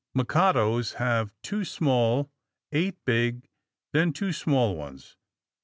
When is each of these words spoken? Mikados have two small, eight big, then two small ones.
Mikados 0.17 0.93
have 0.95 1.31
two 1.43 1.63
small, 1.63 2.31
eight 2.71 2.97
big, 3.05 3.47
then 3.93 4.13
two 4.13 4.33
small 4.33 4.75
ones. 4.75 5.15